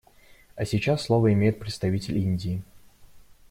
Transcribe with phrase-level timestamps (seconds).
[0.55, 2.63] А сейчас слово имеет представитель Индии.